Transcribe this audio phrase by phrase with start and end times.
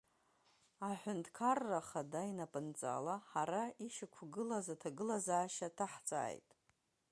[0.89, 6.49] Аҳәынҭқарра Ахада инапынҵала, ҳара ишьақәгылаз аҭагылазаашьа ҭаҳҵааит.